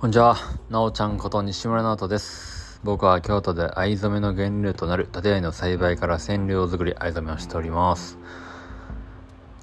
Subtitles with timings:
[0.00, 0.36] こんにちは。
[0.70, 2.80] なおちゃんこと西村直人です。
[2.84, 8.16] 僕は京都で藍染めの原料となる建ての栽培から染料作り藍染めをしております。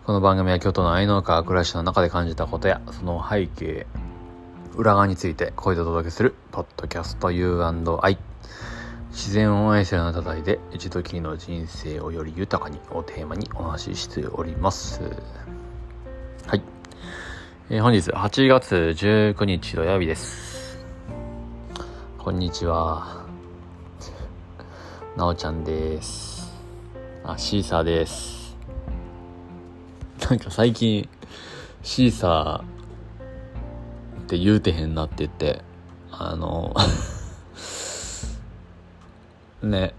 [0.03, 3.87] この番組は京都の藍農家暮らしの中で感じたことやその背景、
[4.75, 8.17] 裏側について声でお届けするポッドキャスト U&I
[9.11, 14.99] 自然を愛するあなたたちで一度きりの人生をより豊かにをテーマにお話ししております。
[16.45, 16.74] はい。
[17.67, 20.77] えー本日8月19日土曜日です。
[22.19, 23.25] こんにちは。
[25.17, 26.53] なおちゃんです。
[27.23, 28.55] あ、シーサーです。
[30.29, 31.09] なんか最近、
[31.81, 35.63] シーサーって言うてへんなって言って、
[36.11, 36.75] あの、
[39.67, 39.95] ね、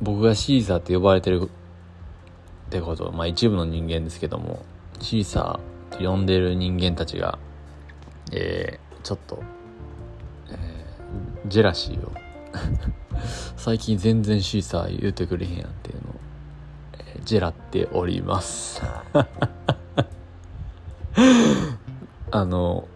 [0.00, 4.64] 僕がシーサーって呼ばれてるってこと、まあ一部の人間ですけども、
[5.00, 7.38] シーサーと呼んでる人間たちが、
[8.32, 9.42] えー、ちょっと、
[10.50, 12.12] えー、ジェラシーを、
[13.56, 16.14] 最近全然シーサー言うてくれへんやんっていうのを、
[16.98, 18.82] えージェラっております。
[22.30, 22.88] あの、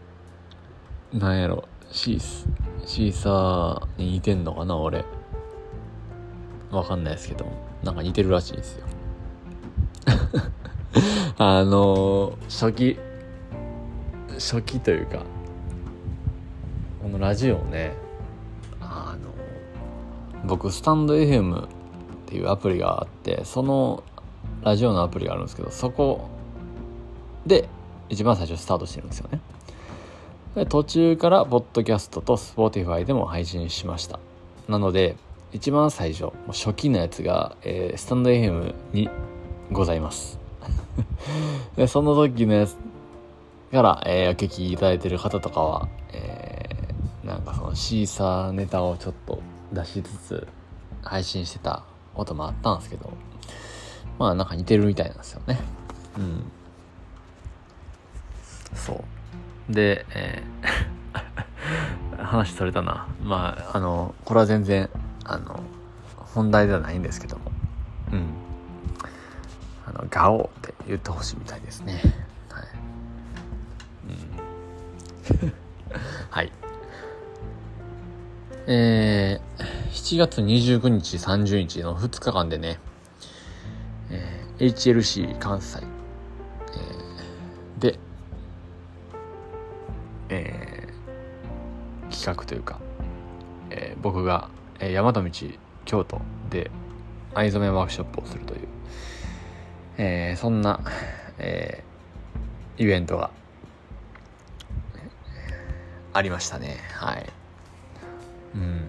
[1.13, 2.47] なんやろ、シース、
[2.85, 5.05] シーサーに似てんのかな、俺。
[6.71, 7.47] わかんないですけど、
[7.83, 8.87] なんか似てるらしいですよ。
[11.39, 12.99] あの初期
[14.35, 15.23] 初期というか
[17.03, 17.95] このラジオをね
[18.81, 21.69] あの僕スタンド FM っ
[22.27, 24.03] ていうアプリがあってその
[24.63, 26.29] ラジオのアプリがあるんですけどそこ
[27.47, 27.69] で
[28.09, 29.41] 一番最初スタートしてるんですよね。
[30.55, 34.19] で途中からポッドキャストと Spotify でも配信しました。
[34.69, 35.17] なので
[35.53, 39.09] 一番最初初期のやつが、えースタンド FM に
[39.73, 40.48] ございます。
[41.77, 42.77] でその時のやつ
[43.73, 49.41] から、えーお聞きいただいてる方とかは、えーなんかそのシーサーネタをちょっと
[49.73, 50.49] 出しつつ
[51.03, 51.83] 配信してた
[52.15, 53.11] こともあったんですけど
[54.19, 55.61] まあなんか似てるみたいなんですよね。
[56.17, 56.45] うん。
[58.75, 59.05] そ
[59.69, 59.73] う。
[59.73, 63.07] で、えー 話それたな。
[63.23, 64.89] まああのこれは全然
[65.25, 65.61] あの
[66.35, 67.53] 本題ではないんですけども。
[68.13, 68.19] うん。
[68.19, 68.23] あ
[70.03, 72.01] の、ガオって言ってほしいみたいですね。
[72.51, 72.65] はい。
[75.43, 75.53] うん。
[76.31, 76.53] はい。
[78.71, 82.79] えー、7月29日、30日の2日間でね、
[84.11, 87.99] えー HLC 関西、えーで、
[90.29, 92.79] えー企画というか、
[93.71, 94.51] えー僕が、
[94.81, 95.23] えー大和道
[95.85, 96.21] 京都
[96.51, 96.71] で
[97.35, 98.69] 藍染めワークショップをするという
[99.99, 100.81] えーそんな、
[101.39, 101.89] えー
[102.83, 103.33] イベントが
[106.13, 106.79] ありましたね。
[106.93, 107.27] はい。
[108.55, 108.85] うん。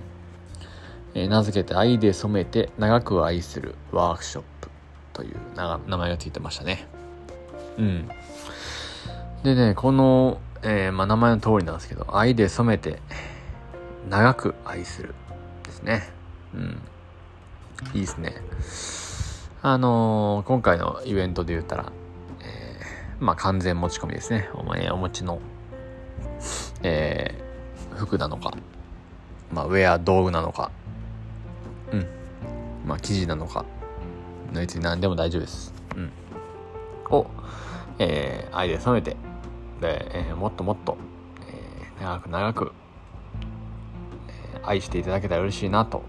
[1.16, 4.70] えー名付けて愛で染めて長く愛するワークショップ
[5.14, 6.88] という名前がついてましたね。
[7.78, 8.10] うん。
[9.44, 13.00] でね、この、えーまあ、名前の通りなんですけど、愛で染めて
[14.10, 15.16] 長く愛する
[15.64, 16.10] ですね。
[16.54, 16.82] うん。
[17.94, 18.36] いいですね。
[19.62, 21.92] あのー今回のイベントで言ったら、
[22.42, 24.50] えーまあ完全持ち込みですね。
[24.54, 25.42] お前お持ちの、
[26.82, 28.54] えー服なのか、
[29.52, 30.72] まあウェア道具なのか、
[31.92, 32.08] うん。
[32.86, 33.66] まあ生地なのか、
[34.54, 35.74] 別に何でも大丈夫です。
[35.98, 36.12] うん。
[37.10, 37.28] を、
[37.98, 39.18] えー、愛で染めて、
[39.82, 40.98] で、えーもっともっと、
[41.50, 42.72] えー長く長く、
[44.54, 46.04] えー愛していただけたら嬉しいなと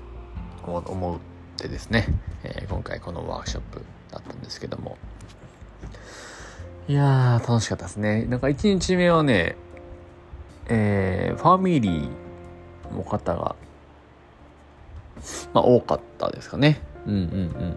[0.62, 1.18] 思う思っ
[1.56, 2.06] てですね、
[2.44, 4.96] えー今回このワークショップだったんですけども。
[6.88, 8.24] いやー楽しかったですね。
[8.24, 9.56] なんか1日目はね
[10.68, 13.54] えーファミリーの方が
[15.52, 16.80] まあ多かったですかね。
[17.06, 17.24] うんうんう
[17.64, 17.76] ん。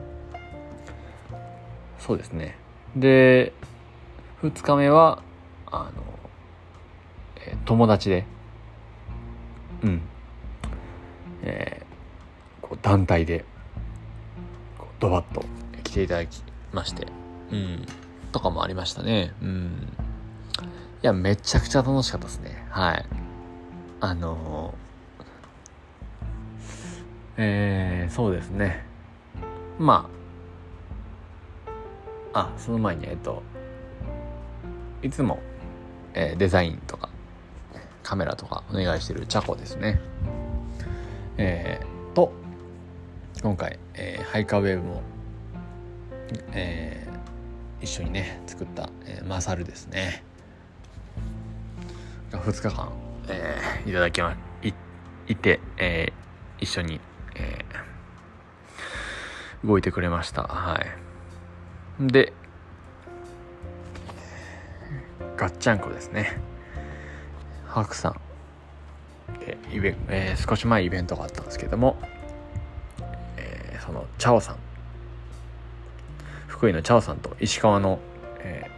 [2.00, 2.58] そうですね。
[2.96, 3.54] で
[4.42, 5.22] 2日目は
[5.68, 6.04] あの、
[7.46, 8.26] えー友達で
[9.84, 10.02] うん。
[11.44, 13.44] えーこう団体で
[15.04, 15.46] こうドバッと。
[15.84, 16.42] 来ていただき
[16.72, 17.08] まして。
[17.52, 17.86] うん。
[18.32, 19.34] とかもありましたね。
[19.42, 19.90] うん。
[21.02, 22.66] いやめちゃくちゃ楽しかったですね。
[22.70, 23.06] はい。
[24.00, 24.84] あのー
[27.36, 28.86] えー、そうですね。
[29.78, 30.10] ま
[32.34, 32.40] あ。
[32.40, 33.44] あその前にえっと
[35.04, 35.40] いつも、
[36.14, 37.10] えーデザインとか
[38.02, 40.00] カメラとかお願いしてるチャコですね。
[41.38, 41.93] えー、と
[43.44, 45.02] 今回、えーハイカーウェーブも、
[46.54, 50.24] えー一緒にね作った、えーマサルですね
[52.32, 52.94] が2日間
[53.28, 54.74] えー、いただきま、い、
[55.28, 57.02] いて、えー、一緒に、
[57.36, 60.44] えー、動いてくれました。
[60.44, 60.82] は
[62.02, 62.08] い。
[62.08, 62.34] で、
[65.38, 66.38] ガッチャンコですね。
[67.66, 68.22] ハクさん、
[69.42, 71.98] えー、イベえー、少し前イベントがあったんですけども、
[74.24, 74.56] チャオさん、
[76.48, 78.00] 福井のチャオさんと石川の、
[78.40, 78.72] え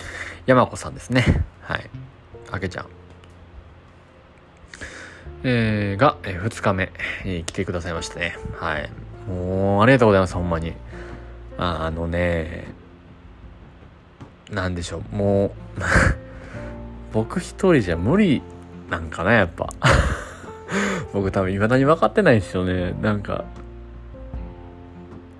[0.00, 0.04] ー、
[0.46, 1.44] 山子さんですね。
[1.60, 1.88] はい。
[2.50, 2.86] あけちゃん。
[5.44, 6.90] えー、が、えー、2日目、
[7.24, 8.36] えー、来てくださいましたね。
[8.56, 8.90] はい。
[9.28, 10.72] もう、ありがとうございます、ほんまに。
[11.56, 12.66] ああのね、
[14.50, 15.50] なんでしょう、もう
[17.14, 18.42] 僕一人じゃ無理
[18.90, 19.68] なんかな、やっぱ。
[21.12, 22.92] 僕多分未だに分かってないですよね。
[23.00, 23.44] なんか、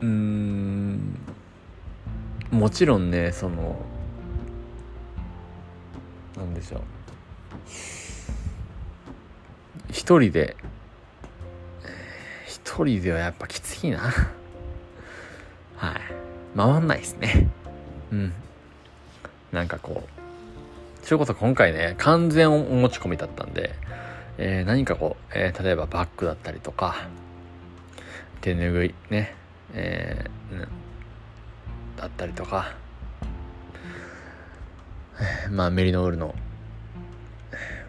[0.03, 1.17] うーん、
[2.51, 3.77] もちろんね、その、
[6.37, 6.83] なんでしょう。
[9.91, 10.57] 一人で、
[12.47, 13.99] 一人ではやっぱきついな。
[15.77, 16.01] はい。
[16.57, 17.49] 回んないですね。
[18.11, 18.33] うん。
[19.53, 23.75] なんかこう、それこそ今回ね、完全お持ち込みだったんで、
[24.39, 27.09] えー、何かこう、えー、例えばバッグだったりとか、
[28.41, 29.37] 手ぬぐいね、
[29.75, 32.73] えー、だったりとか、
[35.51, 36.35] まあメリノールの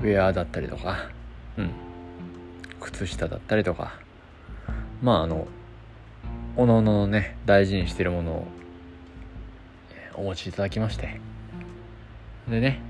[0.02, 1.10] ウェアだったりとか、
[1.58, 1.72] うん、
[2.80, 3.94] 靴下だったりとか、
[5.02, 5.48] まああの、
[6.56, 8.48] おのおののね、大事にしてるものを
[10.16, 11.20] お持ちいただきまして、
[12.48, 12.82] でね、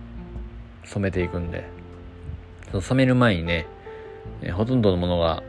[0.85, 1.63] 染めていくんで、
[2.71, 3.65] その染める前にね、
[4.53, 5.43] ほとんどのものが、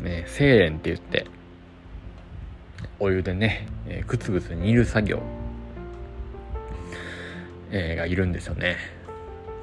[0.00, 1.26] ね、精錬って言って、
[2.98, 5.22] お湯でね、えー、グツグツ煮る作業、
[7.70, 8.76] えー、がいるんですよね。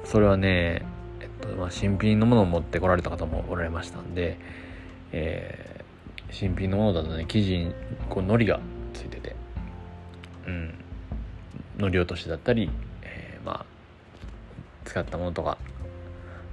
[0.04, 0.82] それはね、
[1.20, 4.36] えっと、まあ、新品のものを持ってこられた方もおられましたんで、
[5.12, 7.74] えー、新品のものだとね、生地に
[8.08, 8.60] こう、海苔が
[8.94, 9.36] ついてて、
[10.46, 10.74] うん、
[11.78, 12.70] 海苔落としだったり
[13.02, 13.66] え、まあ、
[14.84, 15.58] 使ったものとか、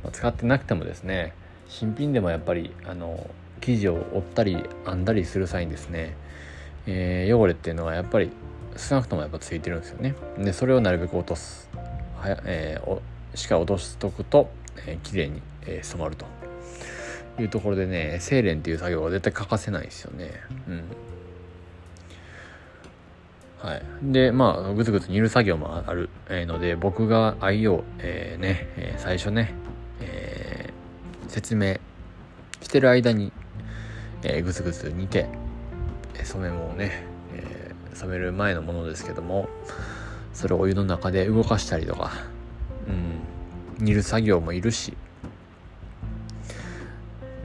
[0.04, 1.34] まあ、使ってなくてもですね
[1.68, 3.30] 新品でもやっぱりあの
[3.62, 6.16] 生地を折ったり編んだりする際にですね、
[6.88, 8.32] えー、汚れっていうのはやっぱり
[8.78, 10.16] 少なくともやっぱついてるんですよね。
[10.38, 11.70] でそれをなるべく落とす。
[12.18, 13.00] はや、えー、
[13.38, 14.50] しっかり落としとくと、
[14.86, 16.26] えー、綺麗に、えー、染まると。
[17.40, 20.32] いうところでね精錬っていう作業は絶対欠かせないですよね。
[20.68, 20.84] うん。
[23.60, 23.82] はい。
[24.02, 29.54] で、まあ、ぐつぐつ煮る作業もあるので、僕が愛用、えー、ね、えー、最初ね、
[30.00, 31.76] えー、説明
[32.62, 33.34] してる間に、
[34.24, 35.28] えー、ぐつぐつ煮て、
[36.26, 39.50] 染め物をね、えー、染める前のものですけども、
[40.34, 42.12] それをお湯の中で動かしたりとか、
[42.88, 44.96] うん、煮る作業もいるし、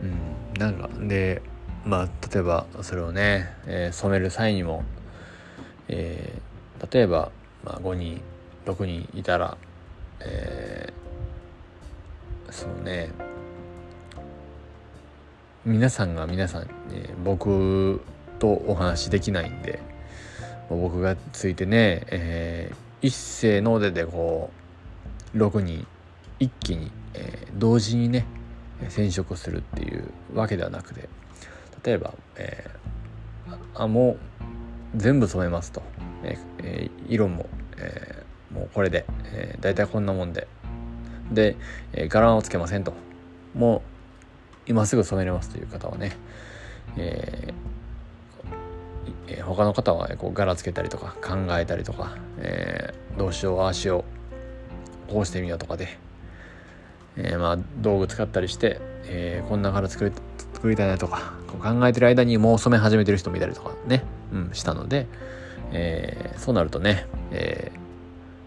[0.02, 1.42] うん、なんか、で、
[1.84, 4.84] まあ、例えばそれをね、えー、染める際にも、
[5.88, 7.30] えー、例えば、
[7.62, 8.22] まあ、5人
[8.64, 9.58] 6人いたら、
[10.20, 13.10] えー、そのね
[15.66, 16.68] 皆さんが皆さん、ね、
[17.22, 18.00] 僕
[18.44, 19.80] とお話できないんで
[20.68, 24.50] 僕がついてね、えー、一斉の腕でこ
[25.34, 25.86] う6人
[26.38, 28.26] 一気に、えー、同時にね
[28.90, 31.08] 染色するっていうわけではなくて
[31.82, 34.18] 例えば、えー、あもう
[34.96, 35.82] 全部染めますと、
[36.22, 37.46] えー、色も、
[37.78, 40.46] えー、もうこれで、えー、大体こんなもんで。
[41.32, 41.56] で、
[41.94, 42.92] えー、柄をつけませんと。
[43.54, 43.80] もう
[44.66, 46.12] 今すぐ染めれますという方はね、
[46.96, 54.04] えー、他の方はこう柄つけたりとか考えたりとか、えー、どうしようああしよ
[55.08, 55.98] うこうしてみようとかで、
[57.16, 60.12] えー、まあ道具使ったりして、え、こんな柄作り
[60.54, 64.02] 作りたいなとかこう考えてる間にもう染め始めてる人もいたりとかね
[64.32, 65.06] うん、したので、
[65.72, 67.70] え、そうなるとね、え、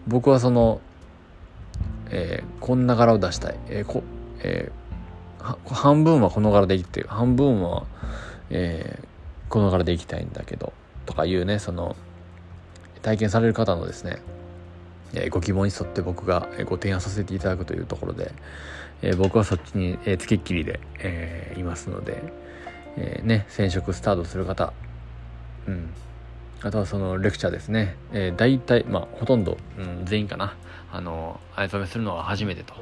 [0.06, 0.80] 僕はその、
[2.10, 4.02] え、こんな柄を出したい、えーこ
[4.40, 7.06] えー、半分はこの柄でいいっていう。
[7.08, 7.86] 半分は、
[8.50, 8.98] え、
[9.48, 10.72] この柄でいきたいんだけど
[11.06, 11.96] とかいうねその
[13.02, 14.18] 体験される方のですね、
[15.14, 18.32] え、ご希望に沿って僕がご提案させていただくというところで、
[19.02, 22.22] え、僕はそっちに、えー、つきっきりで、え、いますので、
[22.96, 24.72] え、ね染色スタートする方
[25.68, 25.90] うん、
[26.62, 30.56] あとはそのレクチャーですね、えー、大体まあほとんど、うん、全員かな。
[30.90, 32.74] あの藍染めするのは初めてと、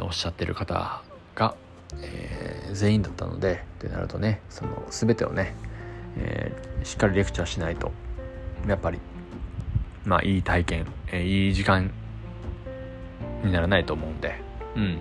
[0.00, 1.02] おっしゃってる方
[1.34, 1.56] が、
[2.02, 5.54] えー、全員だったのでってなるとねその全てをね、
[6.16, 7.92] えー、しっかりレクチャーしないと
[8.66, 8.98] やっぱり
[10.04, 11.90] まあいい体験、えー、いい時間
[13.44, 14.40] にならないと思うんで。
[14.76, 14.98] うん。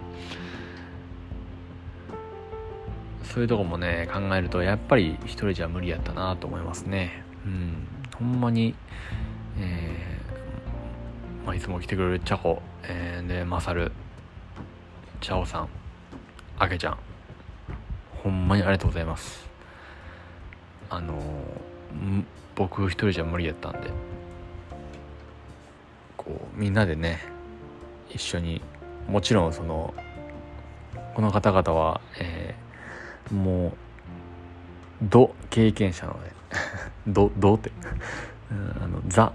[3.24, 7.24] そういうとこもね考えるとやっぱり一人じゃ無理やったなと思いますね。
[7.46, 7.88] うん。
[8.18, 8.74] ほんまに
[9.60, 13.92] えー、まあ、いつも来てくれるチャコ、えー、でマサル
[15.22, 15.70] チャオさん
[16.60, 16.98] あけちゃん。
[18.22, 19.50] ほんまにありがとうございます。
[20.90, 21.18] あの、
[22.56, 23.90] 僕一人じゃ無理やったんで。
[26.18, 27.22] こうみんなでね
[28.10, 28.62] 一緒に
[29.08, 29.94] もちろんその
[31.16, 33.74] この方々は、えー、もう
[35.02, 36.32] ど経験者なので
[37.08, 37.72] どどって。
[38.52, 39.32] あのザ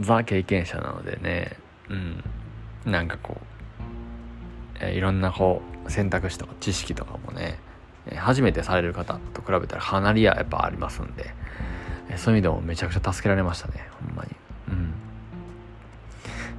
[0.00, 1.56] ザ経験者なのでね。
[1.88, 2.24] うん。
[2.90, 3.53] なんかこう、
[4.84, 7.58] えー、いろんなこう選択肢とか知識とかもね
[8.16, 11.34] 初めてされる方と比べたらかなりややっぱありますんで
[12.10, 14.30] えそういう意味でもめちゃくちゃ助けられましたねほんまに。
[14.68, 14.94] うん。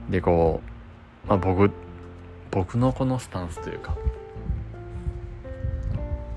[0.09, 0.61] でこ
[1.25, 1.71] う、まあ、僕
[2.51, 3.95] 僕のこのスタンスというか、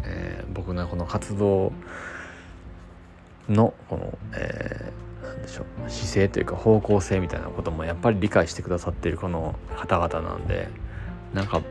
[0.05, 1.73] えー、僕のこの活動
[3.49, 10.69] のこの、えー、でしょう姿勢というか方向性みたいなこともやっぱり理解してくださっているこの方々なんで
[11.33, 11.63] なんか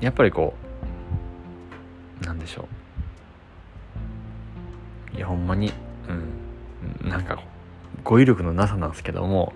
[0.00, 0.54] やっぱりこ
[2.22, 2.68] うなんでしょ
[5.14, 5.16] う。
[5.16, 5.72] いやほんまに
[6.08, 7.08] うん。
[7.08, 7.42] なんか
[8.02, 9.52] 語彙力のなさなんですけども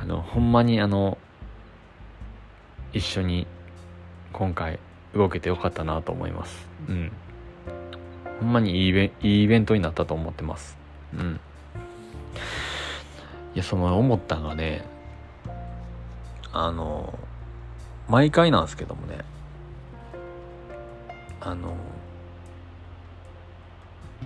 [0.00, 1.18] あのほんまにあの
[2.92, 3.46] 一緒に
[4.32, 4.78] 今回
[5.14, 6.66] 動けてよかったなと思います。
[6.88, 7.12] うん。
[8.40, 10.76] ほんまにいいイベいいイベントになったと思ってます。
[11.14, 11.40] うん。
[13.54, 14.84] いやその思ったのがね
[16.52, 17.18] あの
[18.08, 19.18] 毎回なんですけどもね。
[21.40, 21.76] あの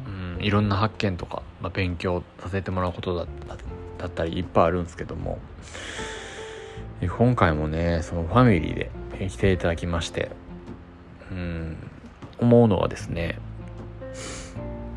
[0.06, 3.56] うんいろんな発見とか、まあ、勉強させてもらうことだった
[3.99, 5.38] だったりいっぱいあるんですけども。
[7.18, 8.90] 今回もねそのファミリーで
[9.28, 10.30] 来ていただきまして
[11.30, 11.76] うん
[12.38, 13.38] 思うのはですね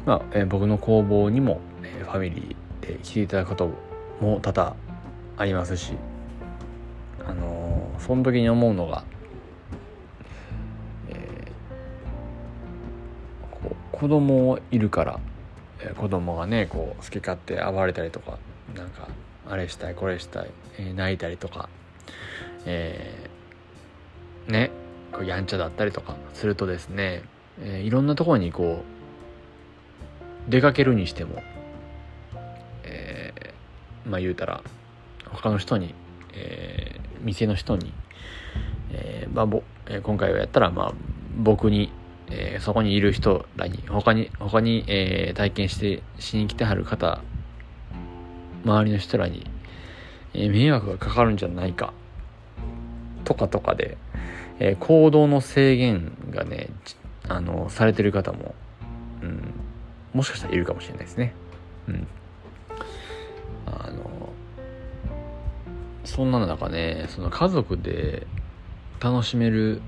[0.06, 3.70] まあ、え僕の工房にも、えファミリーで来ていただくこと
[4.20, 4.76] も多々
[5.38, 5.94] ありますし、
[8.10, 9.04] その時に思うのが、
[11.10, 15.20] えー、こう子供いるから、
[15.80, 18.40] えー、子供がねこう好き勝手暴れたりとか
[18.76, 19.10] なんか
[19.48, 20.50] あれしたいこれしたい、
[20.80, 21.70] えー、泣いたりとか、
[22.66, 24.72] えー、ね
[25.12, 27.22] こうやんちゃだったりとかするとですね、
[27.62, 28.84] えー、いろんなところにこ
[30.48, 31.44] う出かけるにしても、
[32.86, 34.64] えー、まあ言うたら
[35.26, 35.94] 他の人に、
[36.34, 37.94] えー、店の人に、
[38.92, 40.94] えーまあぼえー、今回はやったらまあ
[41.38, 41.92] 僕に、
[42.30, 47.22] えー、そこにいる人らに他に他に、えー、体験してしに来てはる方
[48.66, 49.46] 周りの人らに、
[50.34, 51.94] えー、迷惑がかかるんじゃないか
[53.24, 53.98] とかとかで、
[54.60, 56.70] えー、行動の制限がね
[57.28, 58.56] あのされてる方も、
[59.22, 59.54] うん、
[60.14, 61.34] もしかしたらいるかもしれないですね。
[61.88, 62.08] うん、
[63.66, 64.30] あの
[66.06, 68.26] そんな中ねその家族で
[69.00, 69.82] 楽しめる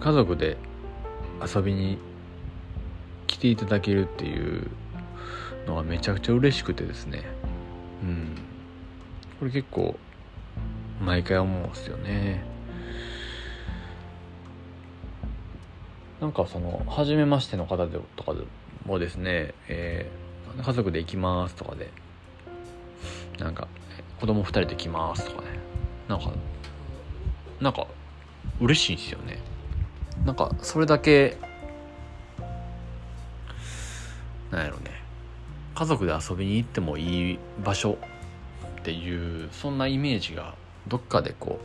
[0.00, 0.56] 家族で
[1.54, 1.98] 遊びに
[3.26, 4.70] 来ていただけるっていう
[5.66, 7.24] のがめちゃくちゃ嬉しくてですね。
[8.02, 8.28] うん。
[9.38, 9.96] これ結構
[11.00, 12.44] 毎回思うんですよね。
[16.20, 18.40] なんかその初めましての方でとかで
[18.86, 21.90] もですね、えー、家族で行きますとかで
[23.38, 23.68] なんか
[24.20, 25.48] 子供2人で来ますとかね。
[26.08, 26.32] なんか
[27.60, 27.86] なんか
[28.60, 29.38] 嬉しいんですよね。
[30.24, 31.36] なんかそれだけ
[34.50, 34.90] なんやろね。
[35.74, 37.98] 家族で遊びに行ってもいい場所
[38.80, 40.54] っていうそんなイメージが
[40.88, 41.58] どっかでこ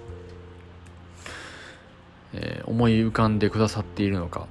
[2.34, 4.48] う、えー、思い浮かんでくださっているのか、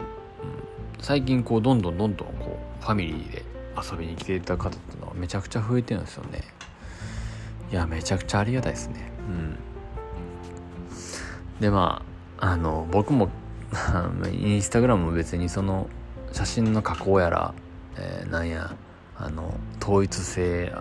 [0.00, 3.44] うん、最近こうどんどんどんどんこうファミリーで
[3.82, 6.42] 遊びに来ていた方っていうのはめちゃくちゃ増えてるんですよね。
[7.70, 9.10] いやめちゃくちゃありがたいですね。
[9.28, 9.58] うん。
[11.60, 12.02] でま
[12.38, 13.30] ああの僕も
[14.32, 15.88] インスタグラムも別にその
[16.32, 17.54] 写真の加工やら
[17.98, 18.74] えー、なんや
[19.16, 20.72] あの統一性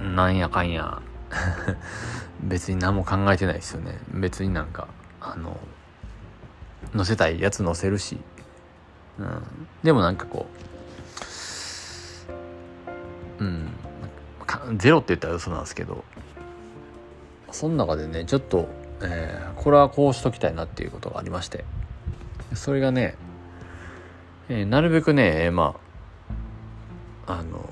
[0.00, 1.00] なんやかんや
[2.42, 3.98] 別に何も考えてないですよね。
[4.12, 4.88] 別になんか
[5.20, 5.58] あの
[6.94, 8.18] 載せたいやつ載せるし、
[9.18, 9.42] うん、
[9.82, 10.63] でもなんかこう
[14.76, 16.04] ゼロって言ったら嘘なんですけど。
[17.50, 18.68] その中でねちょっと、
[19.00, 21.64] えー、これはこうしときたいなっていうことがありまして。
[22.54, 23.16] それがね、
[24.48, 25.76] えー、なるべくねえま
[27.26, 27.68] ああの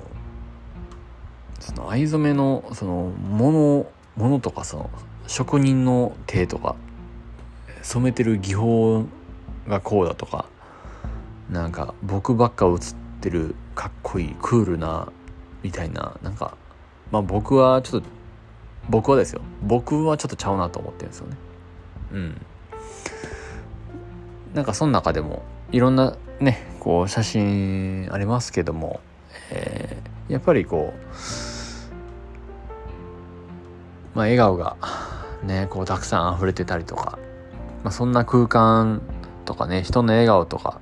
[1.60, 4.90] その藍染めのそのものものとかその
[5.26, 6.76] 職人の手とか
[7.82, 9.04] 染めてる技法
[9.68, 10.46] がこうだとか
[11.50, 15.12] なんか僕ばっか写ってるかっこいいクールな
[15.62, 16.56] みたいななんか
[17.12, 18.08] まあ僕はちょっと
[18.90, 19.42] 僕はですよ。
[19.62, 21.36] 僕はちょっとちゃうなと思ってるんですよね。
[22.12, 22.46] うん。
[24.54, 29.00] なんかその中でもいろんなねこう写真ありますけども、
[29.50, 30.98] えー、やっぱりこう
[34.16, 34.76] まあ笑顔が
[35.44, 37.18] ねこうたくさん溢れてたりとか、
[37.84, 39.00] まあ、そんな空間
[39.44, 40.80] とかね人の笑顔とか。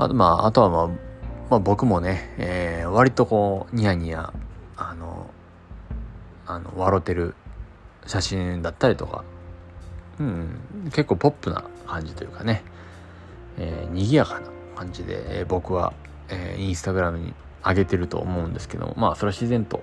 [0.00, 0.86] あとまああとはまあ、
[1.50, 4.32] まあ、僕もね、えー、割とこうニヤニヤ
[4.78, 5.28] あの
[6.46, 7.34] あの笑ってる
[8.06, 9.24] 写真だったりとか。
[10.20, 12.64] うん、結構ポップな感じというかね、
[13.56, 15.92] えー、賑やかな感じで、えー、僕は、
[16.28, 19.80] えー、インスタグラムに上げてると思うんですけどまあそれは自然と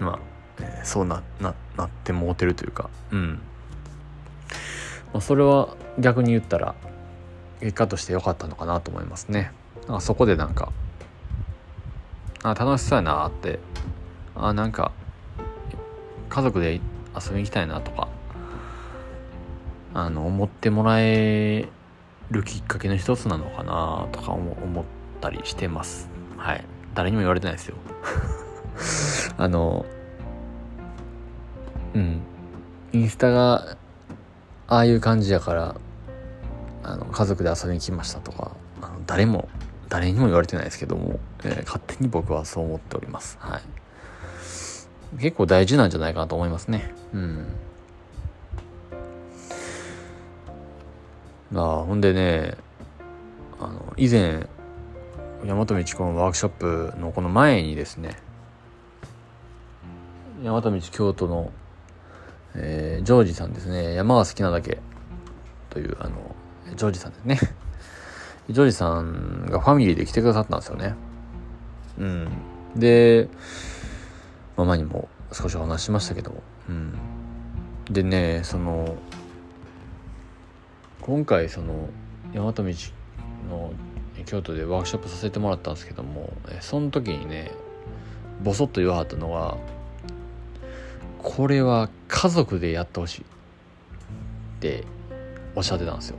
[0.00, 0.18] まあ、
[0.60, 2.88] えー、そうなななってもうてるというか。
[3.10, 3.40] うん。
[5.12, 6.74] まあ、それは逆に言ったら
[7.60, 9.52] 結果として良かったのかなと思いますね。
[10.00, 10.70] そこでなんか
[12.42, 13.58] あ楽しそうやなって。
[14.40, 14.92] あなんか
[16.28, 18.08] 家族で遊びに行きたいなとか
[19.94, 21.68] あの思ってもらえ
[22.30, 24.84] るきっかけの一つなのかなとか思っ
[25.20, 26.08] たりしてます。
[26.36, 26.64] はい。
[26.94, 27.76] 誰にも言われてないですよ。
[29.36, 29.84] あの
[31.94, 32.20] うん。
[32.92, 33.76] インスタが
[34.68, 35.74] ああいう感じやから
[36.84, 39.48] あの家族で遊びに来ましたとかあの誰も
[39.88, 43.38] 誰にも言われてないですけども、えー、勝手に僕はそう思っております。
[43.40, 43.62] はい。
[45.20, 46.94] 結構大事なんじゃないかなと思いますね。
[47.14, 47.46] うん。
[51.54, 52.56] あほんでね
[53.58, 54.46] あの以前
[55.46, 58.18] 大和道子のワークショップのこの前にですね
[60.44, 61.50] 大和道京都の、
[62.54, 63.94] えー、ジョージさんですね。
[63.94, 64.78] 山が好きなだけ
[65.70, 66.34] というあの
[66.76, 67.40] ジョージさんですね
[68.50, 70.94] ジョージさんがファミリーで来てくださったんですよね。
[71.98, 72.28] うん
[72.76, 73.28] で
[74.56, 76.94] ママにも少しお話しましたけどうん。
[77.90, 78.96] でねその
[81.02, 81.88] 今回その
[82.34, 82.64] 大和道
[83.48, 83.72] の
[84.26, 87.50] 京都でワークショップさせてもらったんですけどもその時にね
[88.42, 89.56] ボソッと言わはったのが
[91.22, 93.24] これは家族でやってほしいっ
[94.60, 94.84] て
[95.54, 96.16] おっしゃってたんですよ。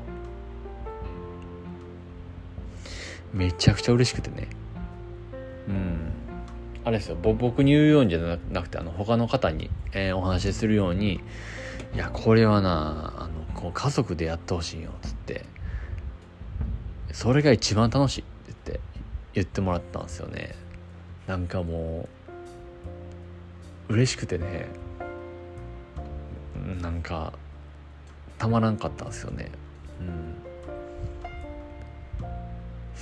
[3.34, 4.48] めちゃくちゃ嬉しくてね。
[5.68, 6.12] うん。
[6.86, 7.18] あれですよ。
[7.22, 11.22] 僕に言うようにじゃなくてあの他の方に、えー、お話しするように
[11.94, 15.46] いやこれはなあのこう家族でやってほしいよっつって
[17.12, 18.80] それが一番楽しいって言って
[19.34, 20.56] 言ってもらったんですよね。
[21.28, 22.08] なんかも
[23.90, 24.68] う嬉しくてね
[26.82, 27.34] なんか
[28.38, 29.52] たまらんかったんですよね。
[30.00, 30.29] うん。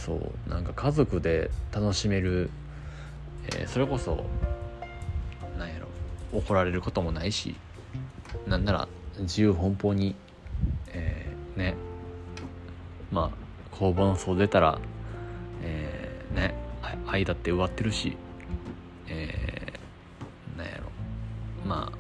[0.08, 2.50] そうなんか家族で楽しめる、
[3.48, 4.24] えー、それこそ
[5.60, 5.88] なんやろ
[6.32, 7.58] 怒られることもないし
[8.48, 8.88] なんなら
[9.20, 10.16] 自由奔放に
[10.94, 11.76] えー、ね
[13.12, 14.80] まあ工房の層出たら、
[15.62, 16.56] えー、ね
[17.06, 18.16] 愛だって植わってるし、
[19.10, 20.84] えー、なんやろ
[21.66, 21.92] ま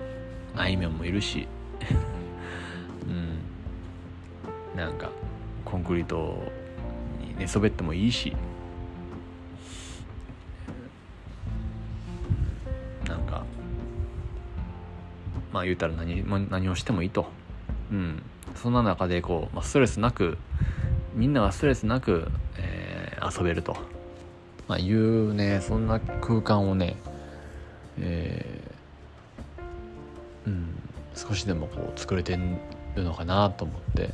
[0.56, 1.46] ああいみょんもいるし
[3.06, 5.10] うんなんか
[5.66, 6.42] コンクリート
[7.38, 8.36] 寝そべってもいいし。
[13.08, 13.46] なんか
[15.54, 17.28] まあ言うたら何何をしてもいいと。
[17.92, 18.22] うん。
[18.56, 20.38] そんな中でこう、まあ、ストレスなく
[21.14, 23.76] みんながストレスなく、えー、遊べると、
[24.68, 26.96] まあ、いうねそんな空間をね、
[28.00, 30.68] えー、うん、
[31.16, 32.38] 少しでもこう作れて
[32.96, 34.14] るのかなと思って、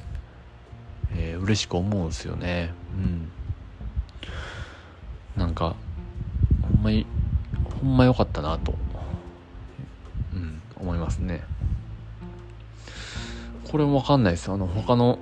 [1.15, 2.73] えー、嬉しく思うんですよね。
[2.95, 3.29] うん。
[5.37, 5.75] なんか
[6.61, 7.05] ほんまに
[7.81, 8.75] ほんま良かったなと、
[10.33, 11.43] うん、思いますね。
[13.69, 14.51] これもわかんないです。
[14.51, 15.17] あの、他の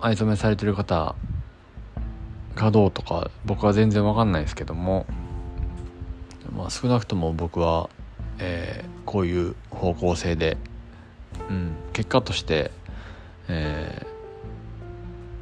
[0.00, 1.14] 藍染めされてる方
[2.56, 5.06] がどうとか、僕は全然わかんないですけども、
[6.56, 7.88] まあ少なくとも僕は、
[8.38, 10.56] えー、こういう方向性で、
[11.48, 12.72] うん、結果として、
[13.48, 14.05] えー、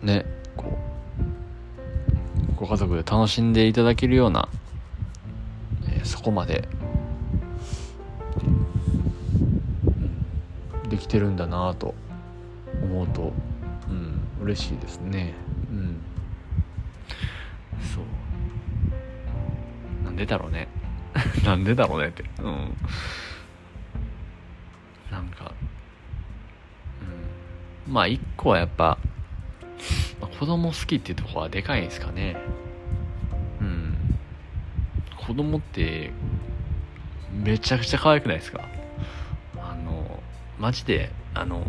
[0.04, 0.78] ね、こ
[2.52, 4.48] う、ご家族で楽しんでいただけるような、
[5.88, 6.68] えー、そこまで、
[10.90, 11.94] できてるんだなと
[12.82, 13.32] 思うと
[13.88, 15.34] うん嬉しいですね。
[15.70, 16.00] うん。
[17.94, 18.04] そう。
[20.04, 20.68] なんでだろうね。
[21.44, 22.24] なんでだろうねって。
[22.40, 22.76] うん。
[25.10, 25.52] なんか
[27.86, 27.92] うん。
[27.92, 28.98] まあ一個はやっぱ、
[30.38, 32.36] 子供好きっていうところはでかいんですかね。
[33.60, 34.18] うん。
[35.26, 36.12] 子供って
[37.32, 38.60] めちゃくちゃ可愛くないですか？
[39.56, 40.20] あの
[40.58, 41.64] マジであの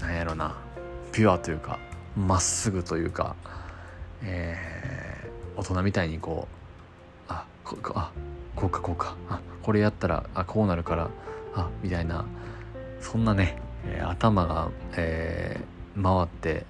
[0.00, 0.56] なんやろな。
[1.12, 1.78] ピュアというか
[2.16, 3.34] まっすぐというか
[4.22, 6.48] えー、大人みたいにこ
[7.28, 8.12] うあこあ
[8.56, 9.16] こうかこうか。
[9.28, 11.10] あこれやったらあこうなるから
[11.54, 12.24] あみたいな
[13.00, 16.66] そんなね、え、頭が、えー、回って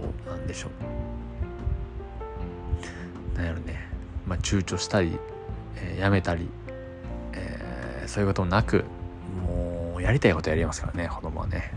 [0.00, 0.68] こうなんでしょ
[3.34, 3.36] う。
[3.36, 3.88] なんやろね。
[4.26, 5.18] まあ躊躇したり、
[5.76, 6.48] えー、やめたり、
[7.32, 8.84] えー、そういうこともなく
[9.46, 11.72] もうやりたいことやりますからね子供はね。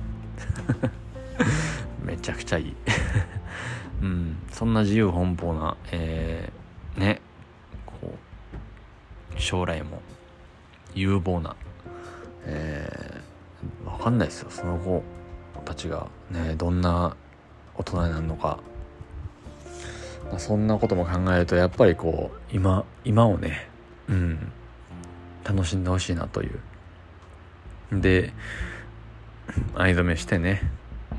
[2.03, 2.75] めちゃくちゃいい。
[4.01, 4.37] うん。
[4.51, 7.21] そんな自由奔放なえー、ね
[7.85, 8.15] こ
[9.35, 10.01] う将来も
[10.95, 11.55] 有望な
[12.45, 14.49] えー、わかんないですよ。
[14.49, 15.03] その子
[15.65, 17.15] たちがねどんな
[17.77, 18.59] 大人になるのか。
[20.29, 23.69] まあそんなことも考えるとやっぱりこう今今をね
[24.09, 24.51] うん
[25.43, 26.59] 楽しんでほしいなという。
[28.01, 28.33] で
[29.75, 30.61] 藍染めしてね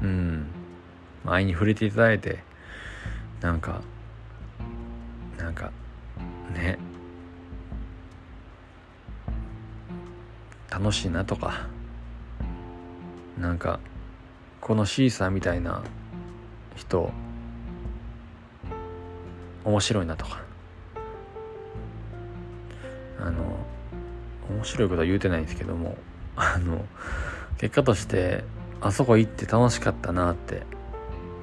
[0.02, 0.46] うん
[1.24, 2.40] 愛に触れていただいて
[3.40, 3.80] なんか
[5.38, 5.70] なんか
[6.52, 6.78] ね
[10.70, 11.66] 楽しいなとか
[13.38, 13.80] なんか
[14.60, 15.82] このシーサーみたいな
[16.78, 17.12] 人
[19.64, 20.48] 面白いなとか。
[23.20, 23.58] あの
[24.48, 25.96] 面白いことは言うてないんですけども
[26.36, 26.86] あの
[27.58, 28.44] 結果として
[28.80, 30.62] あそこ行って楽しかったなって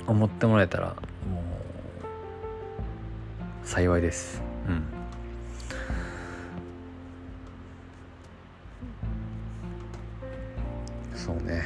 [0.07, 0.95] 思ってもらえたら
[1.29, 1.43] も
[3.63, 4.41] う幸いです。
[4.69, 4.83] うん。
[11.13, 11.65] そうね。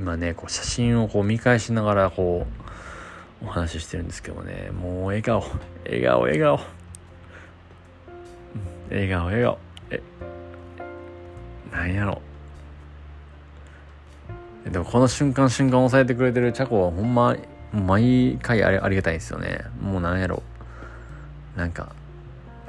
[0.00, 2.46] 今ねこう写真をこう見返しながらこ
[3.42, 5.42] うお話ししてるんですけどねもう笑顔
[5.84, 6.60] 笑顔笑顔。
[8.88, 9.58] 笑顔笑顔。
[9.90, 10.02] え
[11.70, 12.22] なんやろ。
[14.64, 17.36] でもこの瞬間瞬間抑えてくれてるチャコはほんま
[17.72, 19.60] 毎回ありありがたいですよね。
[19.82, 20.42] もうなんやろ。
[21.56, 21.94] なんか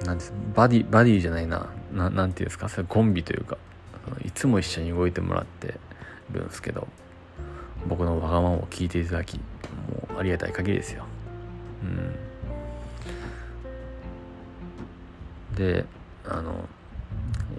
[0.03, 1.69] なんですバディバディじゃないな。
[1.93, 2.67] ななんていうんですか。
[2.67, 3.57] それコンビというか
[4.25, 5.75] いつも一緒に動いてもらって
[6.31, 6.89] るんですけど。
[7.87, 9.41] 僕のわがままを聞いていただきも
[10.15, 11.05] うありがたい限りですよ。
[11.83, 12.15] うん。
[15.55, 15.85] で
[16.25, 16.67] あの、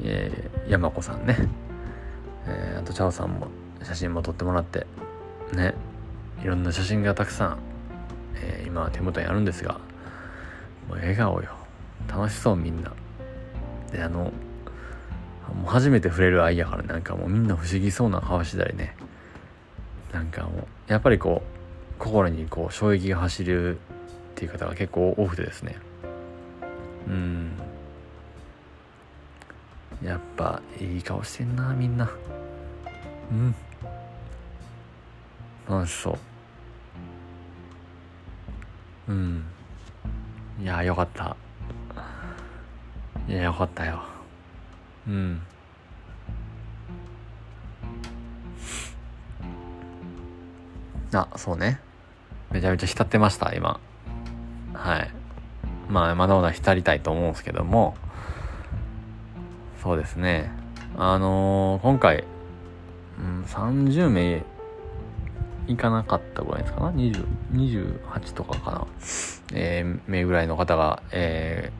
[0.03, 1.37] えー、山子さんね、
[2.47, 3.49] えー、あとチャオさんも
[3.83, 4.87] 写真も撮ってもらって
[5.53, 5.75] ね。
[6.43, 7.59] いろんな写真がたくさん、
[8.35, 9.75] えー、今は手元にあるんですが
[10.89, 11.51] もう笑顔よ。
[12.09, 12.93] 楽しそうみんな。
[13.93, 14.33] であのも
[15.65, 18.97] う初めて触れる愛やからなんかもうみんな不思議そうな顔してたりね。
[20.13, 23.81] なんかもうやっぱりこう心にこう衝撃が走るっ
[24.35, 25.77] ていう方が結構多くてですね。
[27.09, 27.53] うん。
[30.03, 32.11] やっぱいい顔してんなみんな。
[33.31, 33.55] うん。
[35.69, 36.11] 楽しそ
[39.09, 39.13] う。
[39.13, 39.45] うん。
[40.61, 41.37] いやよかった。
[43.29, 44.03] いやよかったよ。
[45.07, 45.41] うん。
[51.15, 51.81] あそうね。
[52.51, 53.81] めちゃめちゃ浸ってました今。
[54.73, 55.11] はい。
[55.89, 57.95] まあまだまだ浸りたいと思うんですけども。
[59.83, 60.51] そうですね。
[60.97, 62.25] あのー、今回、
[63.19, 64.45] うん、30名
[65.67, 68.87] いかなかったぐらいですかな？20 28とかかな、
[69.55, 71.73] えー、名ぐらいの方が、え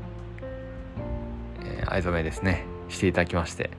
[1.63, 2.65] ーえー、藍染めですね。
[2.89, 3.71] していただきまして。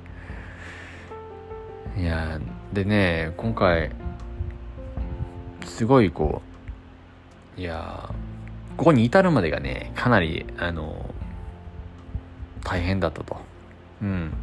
[1.97, 2.39] いや
[2.71, 3.91] でね今回
[5.73, 6.43] すごいこ
[7.57, 8.13] ういや
[8.77, 11.09] ここに至るまでがねかなりあの
[12.63, 13.37] 大変だったと。
[14.01, 14.33] うん。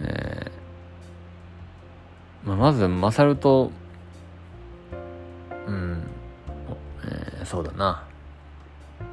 [0.00, 3.72] えーまあ、まずマサルと
[5.66, 6.02] うん。
[7.04, 8.04] えー、そうだな。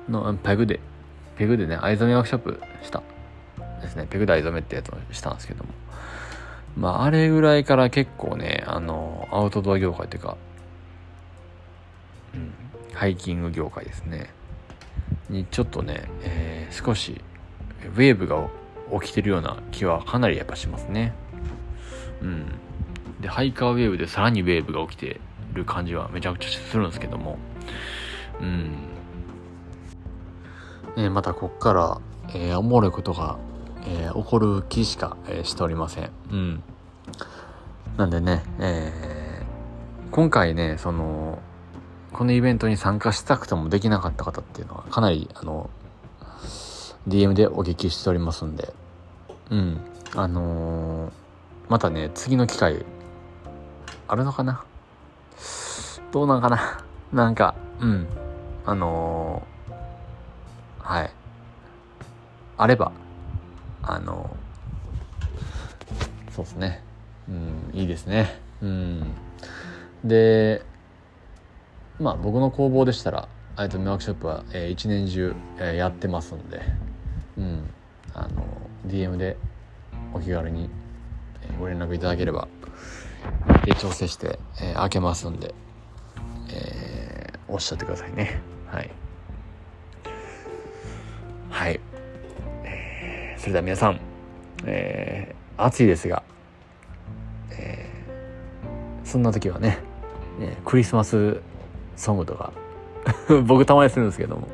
[0.09, 0.81] のペグで
[1.37, 3.01] ペグでね藍染めワークショップした。
[3.81, 5.69] ですねペグで藍染めってやつをしたんですけども。
[6.77, 10.37] まああれぐらいから結構ねあのアウトドア業界っていうか
[12.33, 12.53] うん
[12.93, 14.29] ハイキング業界ですね。
[15.29, 17.21] にちょっとね、えー、少し
[17.95, 18.49] ウェーブが
[19.01, 21.13] 起きてるような気はかなりやっぱしますね。
[22.21, 22.45] うん。
[23.21, 25.19] でハイカーウェーブでさらにウェーブが起きて
[25.53, 27.37] る感じはめちゃくちゃするんですけども。
[28.41, 28.71] うん、
[30.97, 32.01] えー、またこっから
[32.33, 33.39] えー、おもろいことが、
[33.85, 36.11] えー、起こる気しか、えー、しておりません。
[36.31, 36.63] うん。
[37.97, 41.39] なんでね、えー、今回ね、その、
[42.13, 45.69] このイベントに参加したくてもできなかった方っていうのはかなり、あの、
[47.07, 48.73] DM でお聞きしておりますんで、
[49.49, 49.81] うん。
[50.15, 51.11] あのー、
[51.69, 52.85] またね、次の機会、
[54.07, 54.63] あるのかな？
[56.11, 56.83] どうなんかな？
[57.13, 58.07] なんか、うん。
[58.65, 61.11] あのー、はい。
[62.57, 62.91] あれば、
[63.81, 64.35] あの、
[66.31, 66.81] そうですね。
[67.27, 68.39] うん、いいですね。
[68.61, 69.13] うん。
[70.03, 70.63] で、
[71.99, 73.27] まあ僕の工房でしたら、
[73.59, 76.61] あいとワークショップは、えー、一年中、えー、やってますんで、
[77.37, 77.69] うん、
[78.13, 78.45] あの
[78.87, 79.35] DM で
[80.13, 80.69] お気軽に
[81.59, 82.47] ご連絡いただければ
[83.65, 85.53] で調整して、えー、開けますんで、
[86.53, 88.89] えー、おっしゃってくださいねはい
[91.49, 91.79] はい、
[93.39, 93.99] それでは皆さん、
[94.65, 96.23] えー、暑いですが、
[97.51, 99.79] えー、そんな時はね、
[100.37, 101.39] ね、クリスマス
[101.95, 102.51] ソングとか
[103.47, 104.49] 僕たまにするんですけども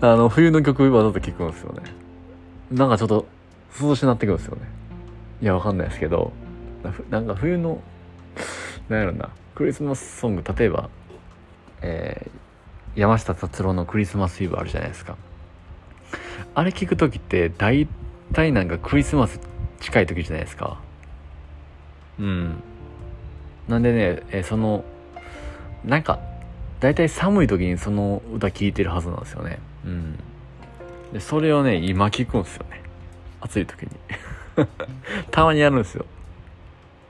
[0.00, 1.82] あの冬の曲わざと聴くんですよね。
[2.70, 3.26] なんかちょっと
[3.82, 4.62] 涼しくなってくるんですよね。
[5.42, 6.32] いやわかんないですけど
[7.10, 7.82] なんか冬の
[8.88, 10.88] なんやろなクリスマスソング例えば
[11.82, 15.16] えー、山下達郎のクリスマスイブあるじゃないですか。
[16.54, 17.88] あれ聞く時って大
[18.34, 19.40] 体なんかクリスマス
[19.80, 20.78] 近い時じゃないですか。
[22.18, 22.62] うん。
[23.68, 24.84] なんでね、えー、その
[25.84, 26.20] なんか
[26.80, 29.58] 大体寒い時にその歌聴いてるはずなんですよね。
[29.86, 30.18] うん。
[31.12, 32.82] でそれをね今聞くんですよね。
[33.40, 33.90] 暑い時に。
[35.30, 36.04] たまにやるんですよ。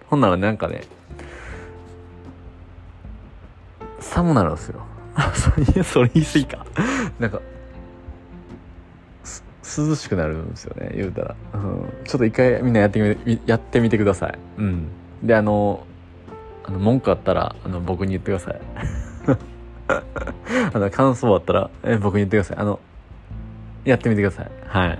[0.06, 0.84] ほんならなんかね
[4.00, 4.80] 寒なるんですよ。
[5.84, 6.66] それ言い過ぎか。
[7.18, 7.40] なんか、
[9.64, 11.36] 涼しくなるんですよね、言うたら。
[11.54, 11.92] うん。
[12.04, 14.38] ちょっと一回みんなやってみ、やってみてください。
[14.58, 14.88] うん。
[15.22, 15.86] で、あの、
[16.64, 18.60] あの、文句あったら、あの、僕に言ってください。
[20.74, 22.56] あの、感想あったら、え、僕に言ってください。
[22.58, 22.78] あの、
[23.84, 24.50] やってみてください。
[24.66, 24.98] はい。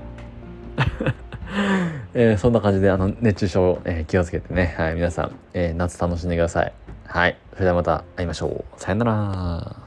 [2.15, 6.73] えー、そんな感じで、あの、熱中症、えー、気をつけてね、はい、皆さん、えー、夏楽しんでください。
[7.07, 7.37] はい。
[7.53, 8.65] それではまた会いましょう。
[8.81, 9.84] さよなら。